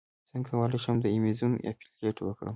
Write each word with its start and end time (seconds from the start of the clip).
څنګه 0.31 0.47
کولی 0.51 0.79
شم 0.83 0.95
د 1.01 1.05
ایمیزون 1.13 1.53
افیلیټ 1.71 2.17
وکړم 2.21 2.49